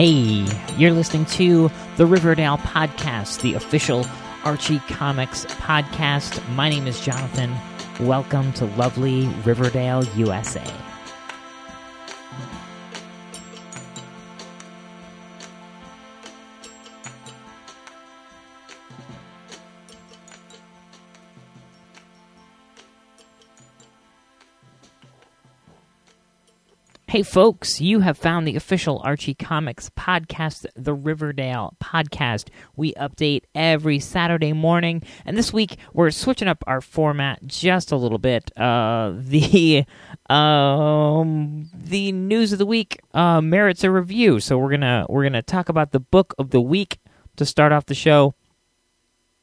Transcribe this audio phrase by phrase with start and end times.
[0.00, 0.46] Hey,
[0.78, 4.06] you're listening to the Riverdale Podcast, the official
[4.44, 6.42] Archie Comics podcast.
[6.54, 7.54] My name is Jonathan.
[8.00, 10.64] Welcome to lovely Riverdale, USA.
[27.10, 32.50] Hey, folks, you have found the official Archie Comics podcast, the Riverdale Podcast.
[32.76, 37.96] We update every Saturday morning, and this week we're switching up our format just a
[37.96, 38.56] little bit.
[38.56, 39.86] Uh, the
[40.28, 45.42] um, the news of the week uh, merits a review, so we're gonna we're gonna
[45.42, 47.00] talk about the book of the week
[47.34, 48.36] to start off the show.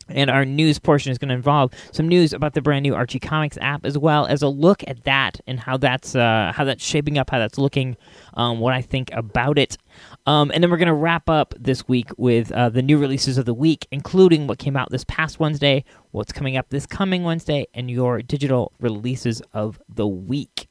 [0.09, 3.20] And our news portion is going to involve some news about the brand new Archie
[3.20, 6.83] Comics app, as well as a look at that and how that's uh, how that's
[6.83, 7.97] shaping up, how that's looking,
[8.35, 9.77] um, what I think about it.
[10.25, 13.38] Um, and then we're going to wrap up this week with uh, the new releases
[13.38, 17.23] of the week, including what came out this past Wednesday, what's coming up this coming
[17.23, 20.67] Wednesday, and your digital releases of the week.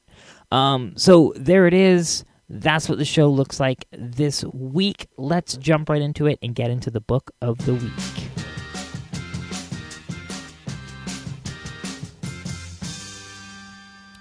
[0.51, 2.23] Um, so there it is.
[2.49, 5.07] That's what the show looks like this week.
[5.17, 8.46] Let's jump right into it and get into the book of the week.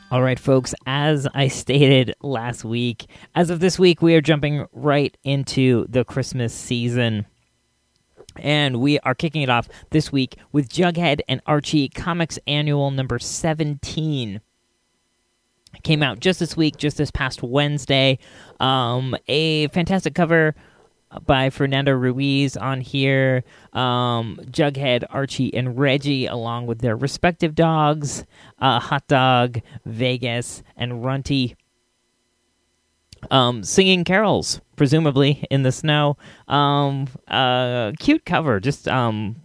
[0.09, 4.65] All right, folks, as I stated last week, as of this week, we are jumping
[4.73, 7.27] right into the Christmas season.
[8.37, 13.19] And we are kicking it off this week with Jughead and Archie Comics Annual number
[13.19, 14.41] 17.
[15.83, 18.21] Came out just this week, just this past Wednesday.
[18.61, 20.55] Um, a fantastic cover
[21.25, 23.45] by Fernando Ruiz on here.
[23.73, 28.25] Um, Jughead, Archie, and Reggie, along with their respective dogs,
[28.59, 31.57] uh, Hot Dog, Vegas, and Runty.
[33.31, 36.17] Um, singing carols, presumably in the snow.
[36.49, 39.37] Um, uh, cute cover, just um,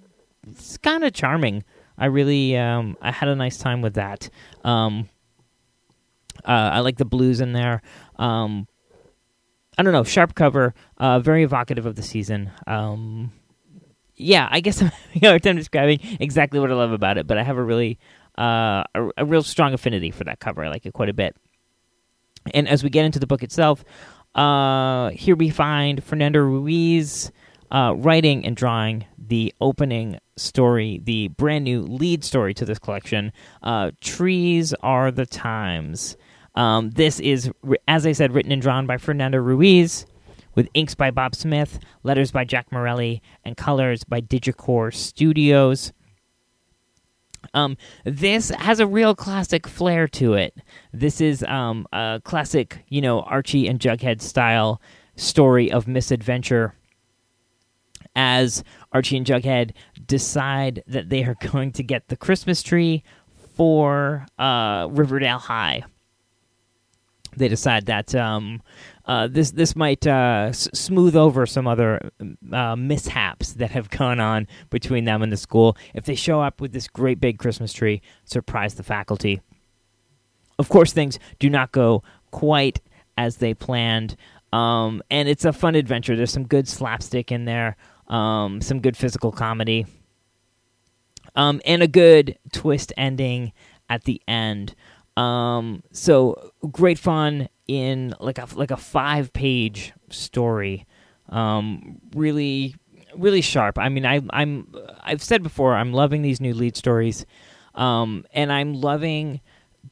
[0.47, 1.63] it's kind of charming.
[1.97, 4.29] I really, um, I had a nice time with that.
[4.63, 5.09] Um,
[6.46, 7.81] uh, I like the blues in there.
[8.17, 8.67] Um,
[9.81, 12.52] I don't know, sharp cover, uh, very evocative of the season.
[12.68, 13.31] Um,
[14.16, 17.25] yeah, I guess I'm having a hard time describing exactly what I love about it,
[17.25, 17.97] but I have a really,
[18.38, 20.64] uh, a, a, real strong affinity for that cover.
[20.64, 21.36] I like it quite a bit.
[22.53, 23.84] And as we get into the book itself,
[24.36, 27.31] uh, here we find Fernando Ruiz
[27.72, 33.34] uh, writing and drawing the opening story, the brand new lead story to this collection.
[33.64, 36.18] Uh, Trees are the times.
[36.56, 37.50] Um, this is,
[37.88, 40.06] as I said, written and drawn by Fernando Ruiz,
[40.53, 45.94] with inks by Bob Smith, letters by Jack Morelli, and colors by Digicore Studios.
[47.53, 50.56] Um, this has a real classic flair to it.
[50.94, 54.81] This is um, a classic, you know, Archie and Jughead style
[55.16, 56.75] story of misadventure
[58.16, 59.72] as Archie and Jughead
[60.06, 63.03] decide that they are going to get the Christmas tree
[63.56, 65.84] for uh, Riverdale High
[67.38, 68.62] they decide that um,
[69.06, 72.12] uh, this this might uh, s- smooth over some other
[72.52, 75.78] uh, mishaps that have gone on between them and the school.
[75.94, 79.41] If they show up with this great big Christmas tree, surprise the faculty.
[80.59, 82.81] Of course, things do not go quite
[83.18, 84.16] as they planned,
[84.53, 86.16] um, and it's a fun adventure.
[86.16, 87.78] There's some good slapstick in there,
[88.08, 89.86] um, some good physical comedy,
[91.36, 93.53] um, and a good twist ending
[93.90, 94.75] at the end.
[95.17, 100.85] Um, so great fun in like a like a five page story.
[101.29, 102.75] Um, really,
[103.16, 103.77] really sharp.
[103.77, 107.25] I mean, I, I'm I've said before I'm loving these new lead stories,
[107.75, 109.41] um, and I'm loving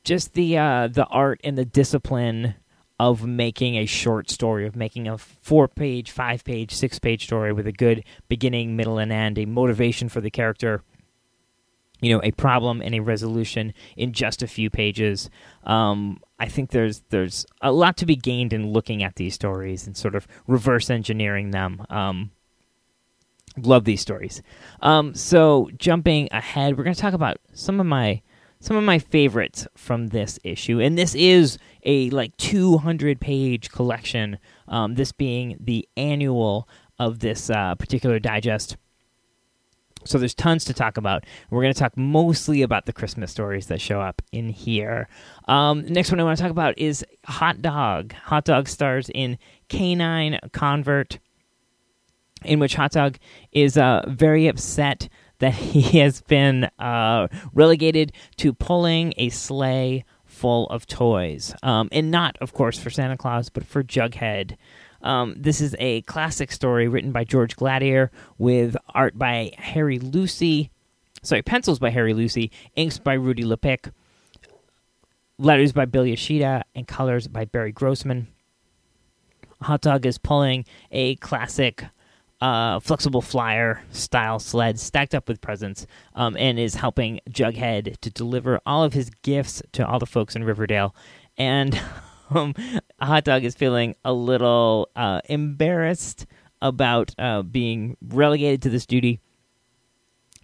[0.04, 2.56] just the uh, the art and the discipline
[3.00, 7.54] of making a short story, of making a four page, five page, six page story
[7.54, 10.82] with a good beginning, middle, and end, a motivation for the character
[12.02, 15.30] you know a problem and a resolution in just a few pages.
[15.64, 19.86] Um, I think there's there's a lot to be gained in looking at these stories
[19.86, 21.86] and sort of reverse engineering them.
[21.90, 22.32] Um,
[23.58, 24.42] love these stories.
[24.82, 28.22] Um, so jumping ahead, we're going to talk about some of my
[28.62, 34.38] some of my favorites from this issue, and this is a like 200 page collection.
[34.68, 36.68] Um, this being the annual
[37.00, 38.78] of this uh, particular digest.
[40.06, 41.26] So there's tons to talk about.
[41.50, 45.08] We're going to talk mostly about the Christmas stories that show up in here.
[45.48, 48.14] Um, next one I want to talk about is Hot Dog.
[48.14, 49.38] Hot Dog stars in
[49.68, 51.20] Canine Convert,
[52.44, 53.18] in which Hot Dog
[53.52, 55.10] is uh, very upset
[55.40, 61.54] that he has been uh, relegated to pulling a sleigh full of toys.
[61.64, 64.56] Um, and not, of course, for Santa Claus, but for Jughead.
[65.02, 70.70] Um, this is a classic story written by George Gladir with art by Harry Lucey.
[71.24, 73.92] Sorry, pencils by Harry Lucey, inks by Rudy Lapick,
[75.38, 78.28] letters by Bill Yoshida, and colors by Barry Grossman.
[79.62, 81.84] Hot Dog is pulling a classic
[82.42, 85.86] uh, flexible flyer style sled stacked up with presents
[86.16, 90.36] um, and is helping Jughead to deliver all of his gifts to all the folks
[90.36, 90.96] in Riverdale.
[91.38, 91.80] And
[92.30, 92.54] um,
[93.00, 96.26] Hot Dog is feeling a little uh, embarrassed
[96.62, 99.20] about uh, being relegated to this duty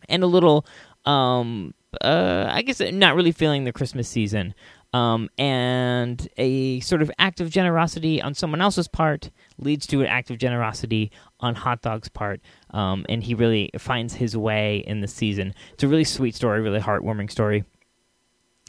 [0.07, 0.65] and a little,
[1.05, 4.53] um, uh, I guess, not really feeling the Christmas season.
[4.93, 10.07] Um, and a sort of act of generosity on someone else's part leads to an
[10.07, 11.11] act of generosity
[11.41, 12.39] on Hot Dog's part,
[12.69, 15.53] um, and he really finds his way in the season.
[15.73, 17.65] It's a really sweet story, really heartwarming story.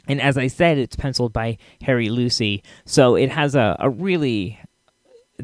[0.07, 4.59] And as I said, it's penciled by Harry Lucey, so it has a, a really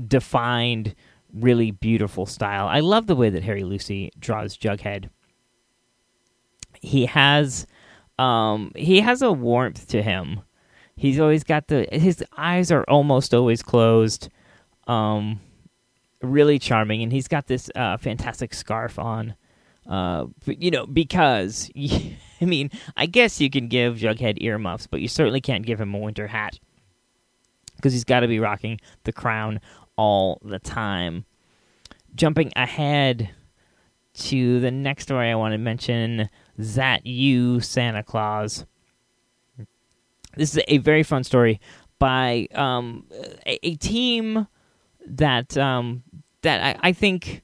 [0.07, 0.95] defined,
[1.33, 2.67] really beautiful style.
[2.67, 5.09] I love the way that Harry Lucey draws Jughead.
[6.81, 7.67] He has,
[8.17, 10.41] um, he has a warmth to him
[10.95, 14.29] He's always got the his eyes are almost always closed.
[14.87, 15.39] Um,
[16.21, 19.35] really charming, and he's got this uh, fantastic scarf on.
[19.89, 21.71] Uh, you know, because
[22.43, 25.93] I mean, I guess you can give Jughead earmuffs, but you certainly can't give him
[25.95, 26.59] a winter hat
[27.77, 29.61] because he's got to be rocking the crown
[29.95, 31.25] all the time.
[32.15, 33.29] Jumping ahead
[34.15, 38.65] to the next story I want to mention, That You Santa Claus.
[40.35, 41.61] This is a very fun story
[41.97, 43.05] by um,
[43.45, 44.47] a, a, team
[45.05, 46.03] that um,
[46.41, 47.43] that I, I think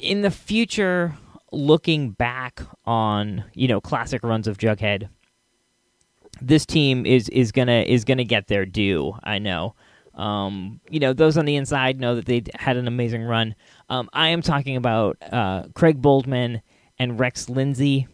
[0.00, 1.14] in the future,
[1.52, 5.08] looking back on you know classic runs of Jughead,
[6.40, 9.14] this team is is gonna is gonna get their due.
[9.22, 9.74] I know.
[10.14, 13.54] Um, you know, those on the inside know that they had an amazing run.
[13.88, 16.60] Um, I am talking about uh, Craig Boldman
[16.98, 18.08] and Rex Lindsey.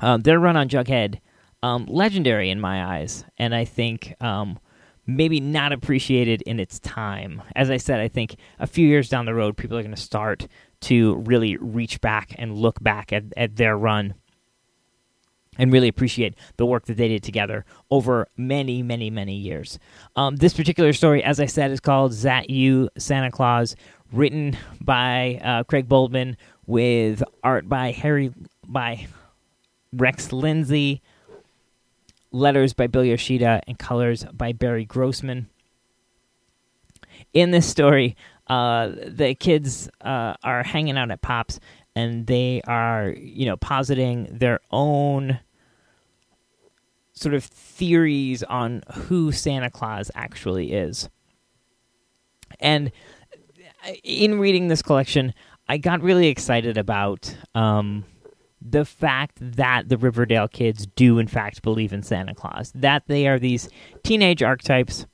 [0.00, 1.20] Um, their run on Jughead,
[1.62, 4.58] um, legendary in my eyes, and I think um,
[5.06, 7.42] maybe not appreciated in its time.
[7.56, 10.00] As I said, I think a few years down the road, people are going to
[10.00, 10.48] start
[10.82, 14.14] to really reach back and look back at, at their run
[15.58, 19.78] and really appreciate the work that they did together over many, many, many years.
[20.16, 23.76] Um, this particular story, as I said, is called Zat You Santa Claus,
[24.12, 26.36] written by uh, Craig Boldman
[26.66, 28.32] with art by Harry
[28.66, 29.06] by
[29.92, 31.02] Rex Lindsey,
[32.30, 35.48] letters by Bill Yoshida, and colors by Barry Grossman.
[37.34, 38.16] In this story,
[38.48, 41.60] uh, the kids uh, are hanging out at Pops,
[41.94, 45.38] and they are, you know, positing their own
[47.12, 51.08] sort of theories on who Santa Claus actually is.
[52.60, 52.90] And
[54.02, 55.34] in reading this collection,
[55.68, 58.04] I got really excited about um,
[58.60, 63.26] the fact that the Riverdale kids do, in fact, believe in Santa Claus, that they
[63.26, 63.68] are these
[64.02, 65.06] teenage archetypes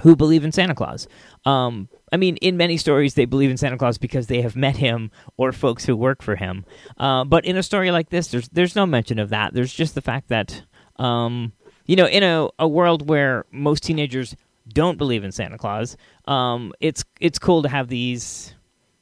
[0.00, 1.08] who believe in Santa Claus.
[1.44, 4.76] Um, I mean, in many stories, they believe in Santa Claus because they have met
[4.76, 6.64] him or folks who work for him.
[6.96, 9.54] Uh, but in a story like this, there's there's no mention of that.
[9.54, 10.62] There's just the fact that,
[10.96, 11.52] um,
[11.86, 14.36] you know, in a, a world where most teenagers
[14.68, 18.54] don't believe in Santa Claus, um, it's it's cool to have these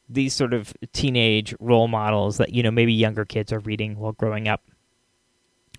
[0.09, 4.13] these sort of teenage role models that you know maybe younger kids are reading while
[4.13, 4.63] growing up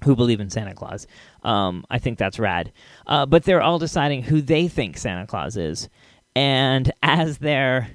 [0.03, 1.07] who believe in Santa Claus.
[1.43, 2.71] Um, I think that's rad.
[3.07, 5.89] Uh, but they're all deciding who they think Santa Claus is,
[6.35, 7.89] and as they're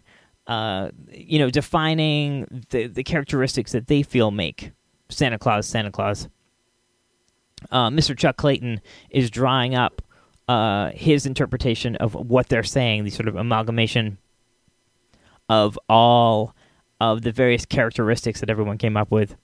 [0.46, 4.72] uh, you know defining the the characteristics that they feel make
[5.08, 6.28] Santa Claus Santa Claus.
[7.70, 8.16] Uh, Mr.
[8.16, 8.80] Chuck Clayton
[9.10, 10.00] is drawing up
[10.48, 14.16] uh, his interpretation of what they're saying, the sort of amalgamation
[15.48, 16.54] of all
[17.00, 19.36] of the various characteristics that everyone came up with.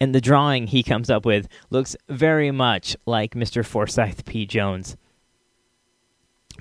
[0.00, 3.64] And the drawing he comes up with looks very much like Mr.
[3.64, 4.44] Forsyth P.
[4.46, 4.96] Jones.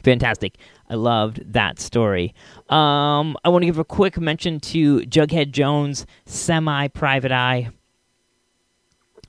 [0.03, 0.57] Fantastic.
[0.89, 2.33] I loved that story.
[2.69, 7.69] Um, I want to give a quick mention to Jughead Jones' Semi Private Eye.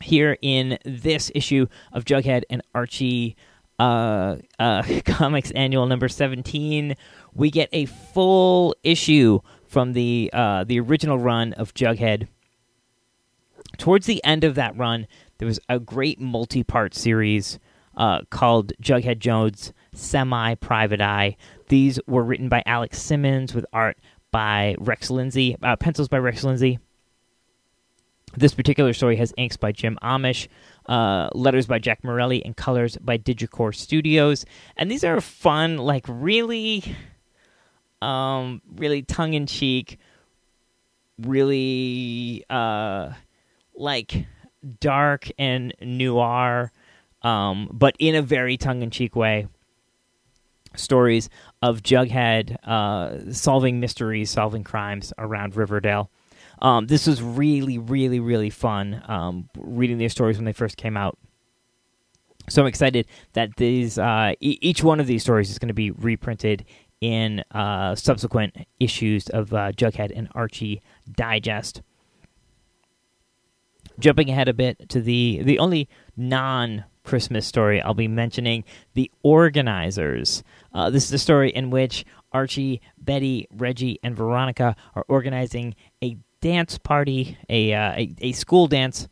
[0.00, 3.36] Here in this issue of Jughead and Archie
[3.78, 6.94] uh, uh, Comics Annual number 17,
[7.32, 12.28] we get a full issue from the uh, the original run of Jughead.
[13.78, 15.06] Towards the end of that run,
[15.38, 17.58] there was a great multi-part series
[17.96, 21.36] uh, called Jughead Jones Semi Private Eye.
[21.68, 23.98] These were written by Alex Simmons with art
[24.30, 26.78] by Rex Lindsey, uh, pencils by Rex Lindsey.
[28.36, 30.48] This particular story has inks by Jim Amash,
[30.86, 34.44] uh, letters by Jack Morelli, and colors by Digicore Studios.
[34.76, 36.96] And these are fun, like really,
[38.02, 39.98] um, really tongue in cheek,
[41.20, 43.12] really uh,
[43.74, 44.26] like
[44.80, 46.72] dark and noir,
[47.22, 49.48] um, but in a very tongue in cheek way.
[50.76, 51.30] Stories
[51.62, 56.10] of Jughead uh, solving mysteries, solving crimes around Riverdale.
[56.60, 60.96] Um, this was really, really, really fun um, reading these stories when they first came
[60.96, 61.16] out.
[62.48, 65.74] So I'm excited that these uh, e- each one of these stories is going to
[65.74, 66.64] be reprinted
[67.00, 71.82] in uh, subsequent issues of uh, Jughead and Archie Digest.
[73.98, 79.10] Jumping ahead a bit to the the only non Christmas story I'll be mentioning, The
[79.22, 80.42] Organizers.
[80.72, 86.16] Uh, this is a story in which Archie, Betty, Reggie, and Veronica are organizing a
[86.40, 89.08] dance party, a, uh, a, a school dance.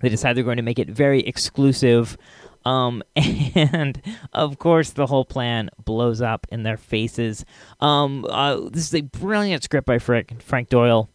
[0.00, 2.16] They decide they're going to make it very exclusive.
[2.64, 4.00] Um, and
[4.32, 7.44] of course, the whole plan blows up in their faces.
[7.80, 11.10] Um, uh, this is a brilliant script by Frank, Frank Doyle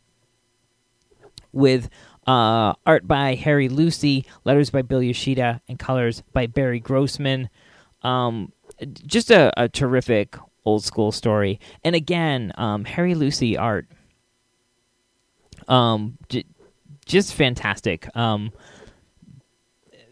[1.51, 1.89] with
[2.25, 7.49] uh, art by Harry Lucey, letters by Bill Yoshida, and colors by Barry Grossman.
[8.01, 8.51] Um,
[9.05, 11.59] just a, a, terrific old school story.
[11.83, 13.87] And again, um, Harry Lucey art.
[15.67, 16.45] Um, j-
[17.05, 18.07] just fantastic.
[18.15, 18.51] Um,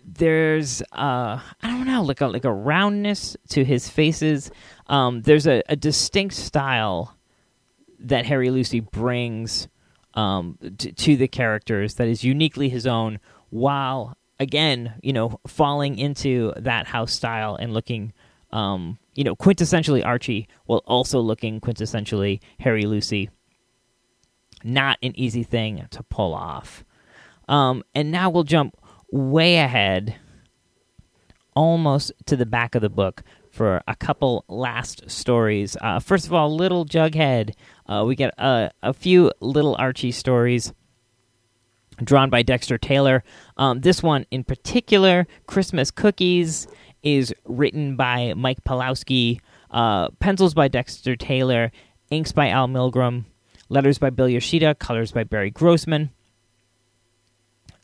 [0.05, 4.51] there's uh, I don't know, like a like a roundness to his faces.
[4.88, 7.17] Um, there's a, a distinct style
[8.00, 9.67] that Harry Lucey brings
[10.13, 15.98] um, to, to the characters that is uniquely his own, while again, you know, falling
[15.98, 18.13] into that house style and looking,
[18.51, 23.29] um, you know, quintessentially Archie, while also looking quintessentially Harry Lucey.
[24.63, 26.84] Not an easy thing to pull off.
[27.48, 28.77] Um, and now we'll jump
[29.12, 30.15] way ahead,
[31.55, 35.77] almost to the back of the book for a couple last stories.
[35.82, 37.53] Uh, first of all, Little Jughead.
[37.87, 40.73] Uh, we get a, a few Little Archie stories
[42.03, 43.23] drawn by Dexter Taylor.
[43.57, 46.67] Um, this one in particular, Christmas Cookies,
[47.03, 49.39] is written by Mike Pellowski,
[49.71, 51.71] uh, pencils by Dexter Taylor,
[52.09, 53.25] inks by Al Milgrom,
[53.69, 56.11] letters by Bill Yoshida, colors by Barry Grossman.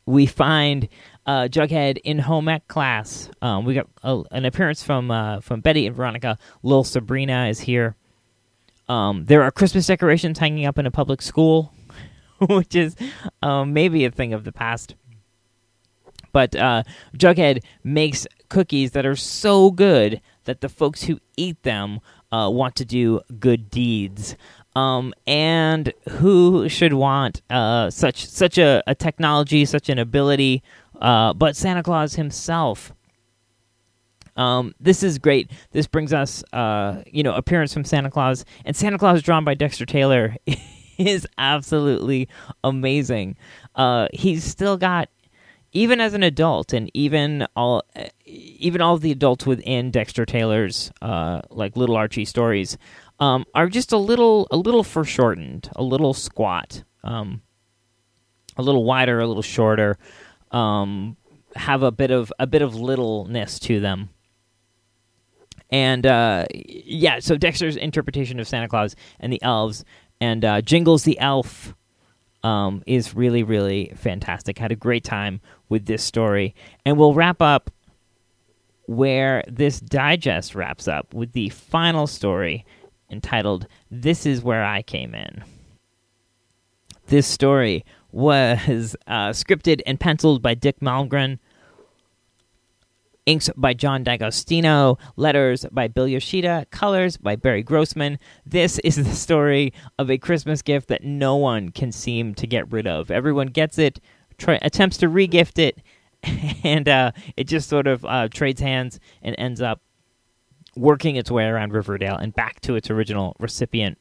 [0.06, 0.88] We find
[1.26, 3.30] uh, Jughead in home ec class.
[3.42, 6.40] Um, we got a, an appearance from uh, from Betty and Veronica.
[6.64, 7.96] Little Sabrina is here.
[8.90, 11.74] Um, there are Christmas decorations hanging up in a public school,
[12.40, 12.96] which is
[13.42, 14.96] um, maybe a thing of the past.
[16.32, 16.84] But uh,
[17.16, 22.00] Jughead makes cookies that are so good that the folks who eat them
[22.32, 24.36] uh, want to do good deeds.
[24.76, 30.64] Um, and who should want uh, such such a, a, technology, such an ability,
[31.02, 32.94] uh, but Santa Claus himself?
[34.40, 35.52] Um, this is great.
[35.72, 39.54] This brings us, uh, you know, appearance from Santa Claus, and Santa Claus drawn by
[39.54, 40.38] Dexter Taylor
[40.98, 42.30] is absolutely
[42.64, 43.36] amazing.
[43.76, 45.10] Uh, he's still got,
[45.74, 47.84] even as an adult, and even all,
[48.26, 52.78] even all of the adults within Dexter Taylor's uh, like Little Archie stories
[53.20, 57.42] um, are just a little, a little foreshortened, a little squat, um,
[58.56, 59.98] a little wider, a little shorter.
[60.52, 61.18] Um,
[61.58, 64.10] have a bit of a bit of littleness to them.
[65.72, 69.86] And uh, yeah, so Dexter's interpretation of Santa Claus and the elves
[70.22, 71.74] and uh, Jingles the Elf
[72.44, 74.58] um, is really, really fantastic.
[74.58, 76.56] Had a great time with this story.
[76.86, 77.70] And we'll wrap up
[78.86, 82.66] where this digest wraps up with the final story
[83.12, 85.44] entitled This Is Where I Came In.
[87.08, 91.40] This story was uh, scripted and penciled by Dick Malmgren
[93.30, 98.18] Inks by John D'Agostino, letters by Bill Yoshida, colors by Barry Grossman.
[98.44, 102.72] This is the story of a Christmas gift that no one can seem to get
[102.72, 103.12] rid of.
[103.12, 104.00] Everyone gets it,
[104.40, 105.80] try, attempts to regift it,
[106.64, 109.80] and uh, it just sort of uh, trades hands and ends up
[110.76, 114.00] working its way around Riverdale and back to its original recipient.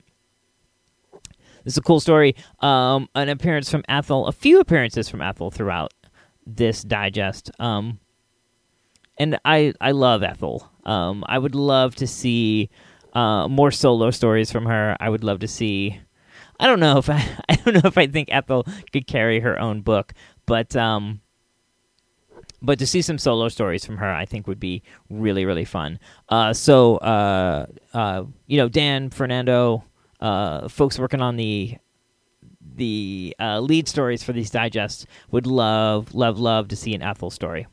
[1.65, 2.35] This is a cool story.
[2.61, 5.93] Um, an appearance from Ethel, a few appearances from Ethel throughout
[6.47, 7.51] this digest.
[7.61, 8.01] Um,
[9.19, 10.71] and I I love Ethel.
[10.85, 12.71] Um, I would love to see
[13.13, 14.97] uh, more solo stories from her.
[15.01, 16.01] I would love to see.
[16.61, 19.59] I don't know if I I don't know if I think Ethel could carry her
[19.59, 20.15] own book,
[20.47, 21.21] but um,
[22.63, 25.99] but to see some solo stories from her, I think would be really really fun.
[26.29, 29.85] Uh, so uh, uh, you know, Dan Fernando,
[30.21, 31.77] uh, folks working on the
[32.77, 37.31] the uh, lead stories for these digests would love, love, love to see an Ethel
[37.31, 37.67] story.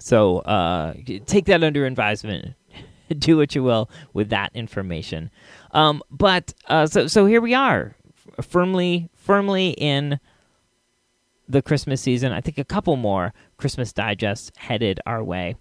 [0.00, 0.94] So uh,
[1.26, 2.54] take that under advisement.
[3.18, 5.30] Do what you will with that information.
[5.72, 7.94] Um, but uh, so so here we are,
[8.38, 10.20] f- firmly firmly in
[11.48, 12.32] the Christmas season.
[12.32, 15.56] I think a couple more Christmas digests headed our way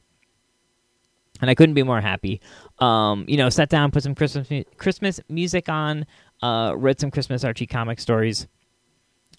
[1.41, 2.41] and I couldn't be more happy.
[2.79, 6.05] Um, you know, sat down, put some Christmas mu- Christmas music on,
[6.41, 8.47] uh, read some Christmas Archie comic stories,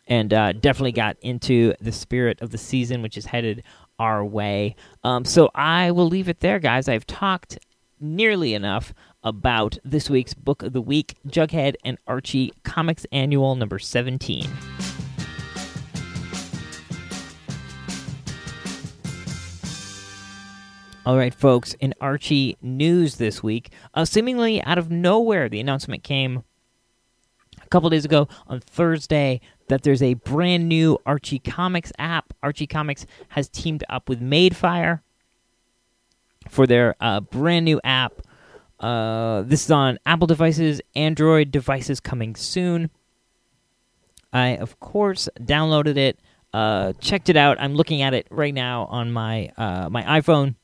[0.07, 3.63] and uh, definitely got into the spirit of the season, which is headed
[3.99, 4.77] our way.
[5.05, 6.89] Um, so I will leave it there, guys.
[6.89, 7.59] I've talked
[8.01, 13.79] nearly enough about this week's book of the week, Jughead and Archie Comics Annual number
[13.79, 14.49] seventeen.
[21.05, 26.03] All right, folks, in Archie news this week, uh, seemingly out of nowhere, the announcement
[26.03, 26.45] came
[27.69, 32.33] a couple days ago on Thursday that there's a brand new Archie Comics app.
[32.43, 35.01] Archie Comics has teamed up with Madefire
[36.49, 38.23] for their uh, brand new app.
[38.81, 42.89] Uh, this is on Apple devices, Android devices coming soon.
[44.33, 46.19] I, of course, downloaded it,
[46.55, 47.61] uh, checked it out.
[47.61, 50.55] I'm looking at it right now on my uh, my iPhone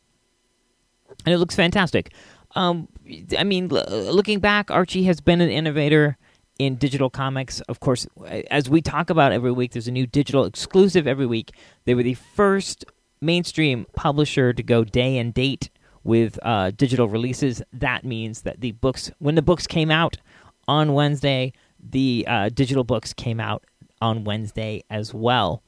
[1.27, 2.13] and it looks fantastic.
[2.55, 2.89] Um,
[3.37, 6.17] I mean, looking back, Archie has been an innovator
[6.59, 7.61] in digital comics.
[7.63, 8.07] Of course,
[8.51, 11.53] as we talk about every week, there's a new digital exclusive every week.
[11.85, 12.85] They were the first
[13.21, 15.71] mainstream publisher to go day and date
[16.05, 17.63] with uh, digital releases.
[17.73, 20.19] That means that the books, when the books came out
[20.69, 23.65] on Wednesday, the uh, digital books came out
[24.01, 25.63] on Wednesday as well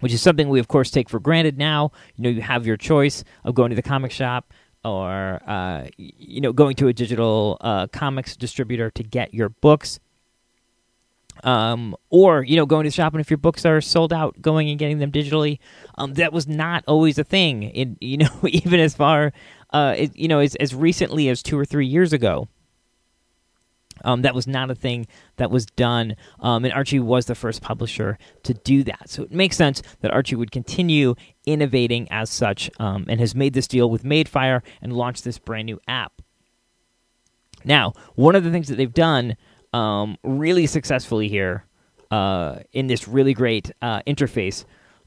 [0.00, 1.92] which is something we of course take for granted now.
[2.16, 4.52] You know, you have your choice of going to the comic shop
[4.84, 10.00] or uh, you know going to a digital uh, comics distributor to get your books.
[11.42, 14.42] Um, or you know going to the shop and if your books are sold out
[14.42, 15.58] going and getting them digitally
[15.96, 19.32] um, that was not always a thing in you know even as far
[19.72, 22.46] uh, it, you know as, as recently as two or three years ago
[24.04, 27.62] um, that was not a thing that was done, um, and Archie was the first
[27.62, 29.08] publisher to do that.
[29.08, 31.14] So it makes sense that Archie would continue
[31.46, 35.66] innovating as such, um, and has made this deal with Madefire and launched this brand
[35.66, 36.22] new app.
[37.64, 39.36] Now, one of the things that they've done
[39.72, 41.64] um, really successfully here
[42.10, 44.64] uh, in this really great uh, interface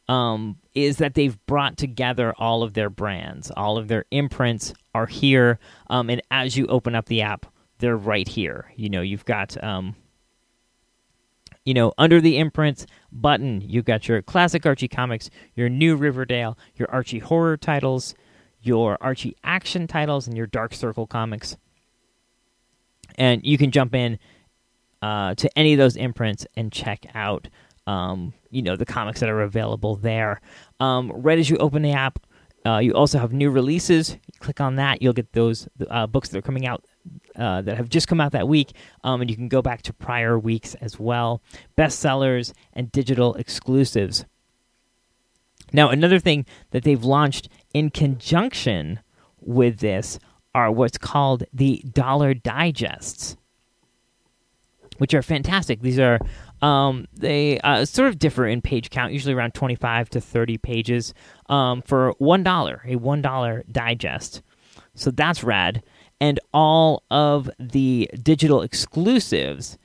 [0.08, 5.06] um, is that they've brought together all of their brands, all of their imprints are
[5.06, 7.46] here, um, and as you open up the app
[7.84, 8.72] they're right here.
[8.78, 9.93] You know, you've got um,
[11.65, 16.58] you know, under the imprints button, you've got your classic Archie comics, your new Riverdale,
[16.76, 18.15] your Archie horror titles,
[18.62, 21.58] your Archie action titles, and your Dark Circle comics.
[23.15, 24.17] And you can jump in
[25.02, 27.50] uh, to any of those imprints and check out,
[27.86, 30.39] um, you know, the comics that are available there.
[30.80, 32.19] Um, right as you open the app,
[32.65, 34.12] uh, you also have new releases.
[34.12, 36.86] You click on that, you'll get those uh, books that are coming out
[37.36, 39.94] uh, that have just come out that week, um, and you can go back to
[39.94, 41.42] prior weeks as well.
[41.78, 44.26] Bestsellers and digital exclusives.
[45.72, 49.00] Now, another thing that they've launched in conjunction
[49.42, 50.20] with this
[50.54, 53.36] are what's called the Dollar Digests,
[55.00, 55.82] which are fantastic.
[55.82, 56.20] These are
[56.62, 61.13] um, they uh, sort of differ in page count, usually around 25 to 30 pages
[61.50, 64.42] um, for $1, a $1 digest.
[64.96, 65.84] So that's rad
[66.24, 69.78] and all of the digital exclusives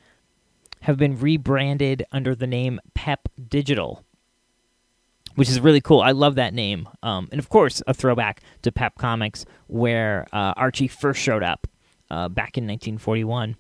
[0.83, 4.05] have been rebranded under the name Pep Digital,
[5.35, 6.01] which is really cool.
[6.01, 6.89] I love that name.
[7.03, 11.67] Um, and of course, a throwback to Pep Comics, where uh, Archie first showed up
[12.09, 13.57] uh, back in 1941.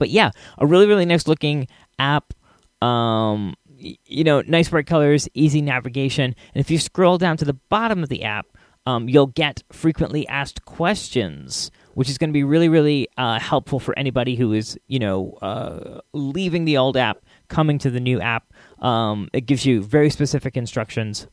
[0.00, 1.68] But yeah, a really, really nice looking
[2.00, 2.34] app.
[2.82, 6.34] Um, you know, nice bright colors, easy navigation.
[6.52, 8.46] And if you scroll down to the bottom of the app,
[8.86, 13.78] um, you'll get frequently asked questions, which is going to be really, really uh, helpful
[13.78, 17.18] for anybody who is, you know, uh, leaving the old app,
[17.48, 18.52] coming to the new app.
[18.80, 21.26] Um, it gives you very specific instructions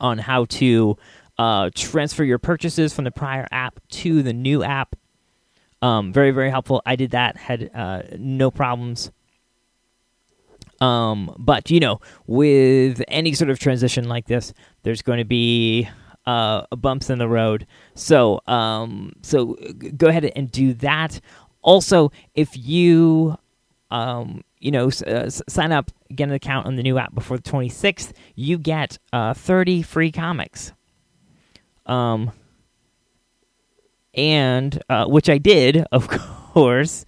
[0.00, 0.96] on how to
[1.38, 4.94] uh, transfer your purchases from the prior app to the new app.
[5.82, 6.80] Um, very, very helpful.
[6.86, 9.10] I did that, had uh, no problems.
[10.80, 15.88] Um, but you know, with any sort of transition like this, there's going to be
[16.26, 17.66] uh, bumps in the road.
[17.94, 19.56] So, um, so
[19.96, 21.20] go ahead and do that.
[21.62, 23.36] Also, if you,
[23.90, 27.42] um, you know, uh, sign up, get an account on the new app before the
[27.42, 30.72] 26th, you get uh, 30 free comics.
[31.86, 32.32] Um,
[34.14, 37.04] and uh, which I did, of course.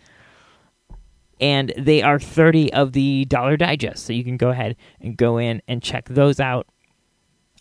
[1.41, 4.05] and they are 30 of the Dollar Digest.
[4.07, 6.67] So you can go ahead and go in and check those out.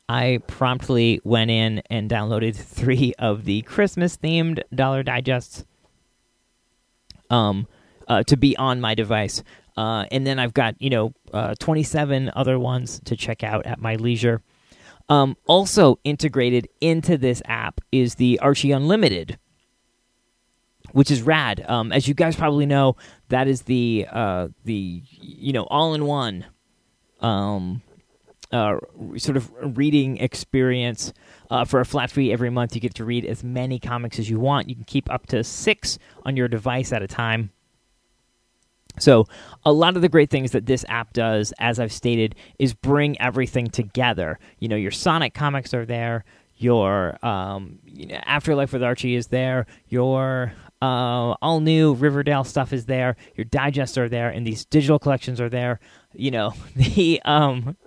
[0.08, 5.66] I promptly went in and downloaded three of the Christmas themed Dollar Digests
[7.30, 7.68] um,
[8.08, 9.44] uh, to be on my device.
[9.78, 13.80] Uh, and then I've got, you know, uh, 27 other ones to check out at
[13.80, 14.42] my leisure.
[15.10, 19.38] Um, also integrated into this app is the Archie Unlimited,
[20.94, 21.64] which is rad.
[21.68, 22.96] Um, as you guys probably know,
[23.30, 26.46] that is the uh, the you know all in one
[27.22, 27.84] um,
[28.52, 28.78] uh,
[29.18, 31.14] sort of reading experience
[31.50, 32.76] uh, for a flat fee every month.
[32.76, 34.70] You get to read as many comics as you want.
[34.70, 37.52] You can keep up to six on your device at a time.
[38.98, 39.28] So,
[39.66, 43.20] a lot of the great things that this app does, as I've stated, is bring
[43.20, 44.40] everything together.
[44.60, 46.24] You know, your Sonic comics are there,
[46.56, 52.72] your um, you know, Afterlife with Archie is there, your uh, all new Riverdale stuff
[52.72, 55.80] is there, your digests are there, and these digital collections are there.
[56.18, 57.78] You know, the um,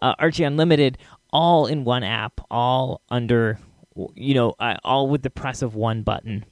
[0.00, 0.98] uh, Archie Unlimited,
[1.32, 3.58] all in one app, all under,
[4.14, 6.44] you know, uh, all with the press of one button.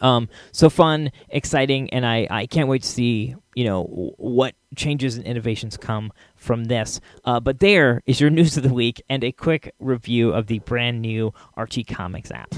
[0.00, 3.84] Um, so fun, exciting, and I, I can't wait to see you know
[4.18, 7.00] what changes and innovations come from this.
[7.24, 10.58] Uh, but there is your news of the week and a quick review of the
[10.60, 12.52] brand new Archie Comics app.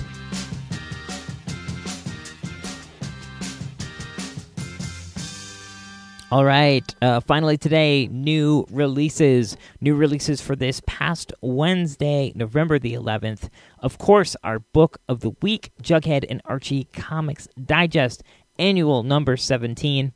[6.33, 6.83] All right.
[7.01, 9.57] Uh, finally, today, new releases.
[9.81, 13.49] New releases for this past Wednesday, November the 11th.
[13.79, 18.25] Of course, our book of the week, Jughead and Archie Comics Digest,
[18.59, 20.12] annual number 17.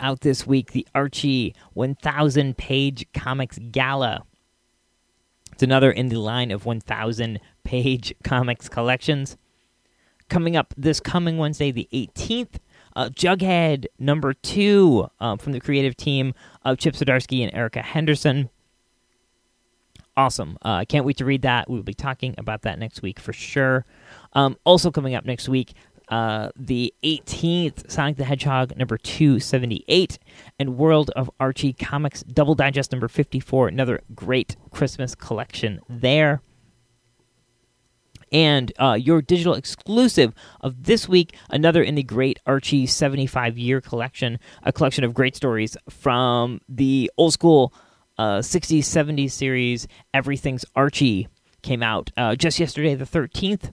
[0.00, 4.24] Out this week, the Archie 1000 page comics gala.
[5.52, 9.36] It's another in the line of 1000 page comics collections.
[10.28, 12.58] Coming up this coming Wednesday, the 18th
[12.96, 18.50] uh, Jughead number two um, from the creative team of Chip Zdarsky and Erica Henderson.
[20.16, 20.58] Awesome.
[20.60, 21.70] Uh, can't wait to read that.
[21.70, 23.86] We'll be talking about that next week for sure.
[24.34, 25.72] Um, also, coming up next week,
[26.08, 30.18] uh, the 18th Sonic the Hedgehog number 278
[30.58, 33.68] and World of Archie Comics Double Digest number 54.
[33.68, 36.42] Another great Christmas collection there
[38.32, 43.80] and uh, your digital exclusive of this week, another in the Great Archie 75 year
[43.80, 47.72] collection, a collection of great stories from the old school
[48.18, 51.28] uh, 60s, 70s series, Everything's Archie,
[51.62, 53.72] came out uh, just yesterday, the 13th.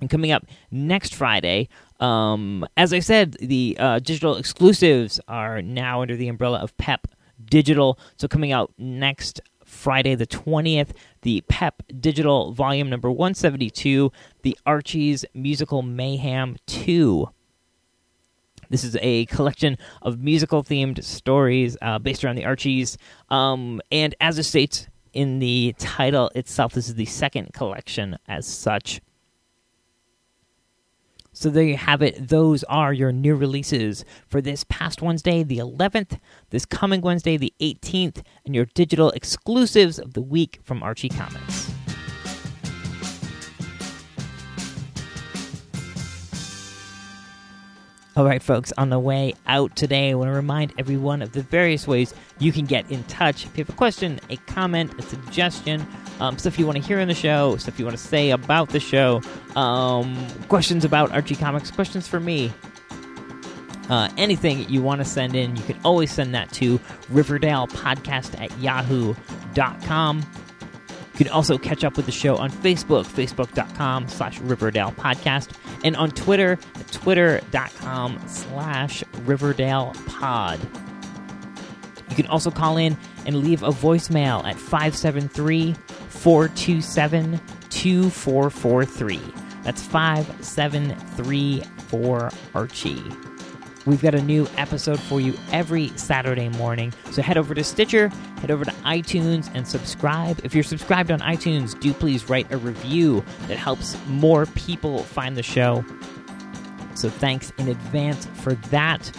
[0.00, 1.68] And coming up next Friday,
[2.00, 7.08] um, as I said, the uh, digital exclusives are now under the umbrella of PEP
[7.44, 7.98] Digital.
[8.16, 9.40] So coming out next
[9.76, 10.90] Friday the 20th,
[11.22, 14.10] the PEP Digital Volume number 172,
[14.42, 17.28] The Archie's Musical Mayhem 2.
[18.68, 22.98] This is a collection of musical themed stories uh, based around the Archies.
[23.28, 28.46] Um, and as it states in the title itself, this is the second collection as
[28.46, 29.00] such.
[31.38, 32.28] So there you have it.
[32.28, 36.18] Those are your new releases for this past Wednesday, the 11th,
[36.48, 41.75] this coming Wednesday, the 18th, and your digital exclusives of the week from Archie Comics.
[48.16, 51.42] All right, folks, on the way out today, I want to remind everyone of the
[51.42, 53.44] various ways you can get in touch.
[53.44, 55.86] If you have a question, a comment, a suggestion,
[56.18, 58.70] um, stuff you want to hear in the show, stuff you want to say about
[58.70, 59.20] the show,
[59.54, 60.16] um,
[60.48, 62.50] questions about Archie Comics, questions for me,
[63.90, 68.40] uh, anything you want to send in, you can always send that to Riverdale Podcast
[68.40, 70.22] at yahoo.com.
[71.16, 75.48] You can also catch up with the show on Facebook, facebook.com slash Riverdale Podcast,
[75.82, 76.58] and on Twitter,
[76.90, 80.60] twitter.com slash Riverdale Pod.
[82.10, 85.74] You can also call in and leave a voicemail at 573
[86.10, 89.20] 427 2443.
[89.62, 93.02] That's 5734 Archie.
[93.86, 96.92] We've got a new episode for you every Saturday morning.
[97.12, 98.08] So head over to Stitcher,
[98.40, 100.40] head over to iTunes, and subscribe.
[100.44, 105.36] If you're subscribed on iTunes, do please write a review that helps more people find
[105.36, 105.84] the show.
[106.96, 109.10] So thanks in advance for that.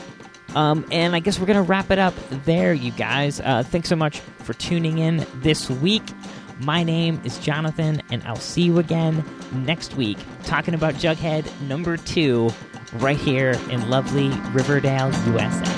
[0.56, 2.14] Um, and I guess we're going to wrap it up
[2.46, 3.40] there, you guys.
[3.40, 6.04] Uh, thanks so much for tuning in this week.
[6.60, 11.98] My name is Jonathan, and I'll see you again next week talking about Jughead number
[11.98, 12.52] two
[12.94, 15.77] right here in lovely Riverdale, USA.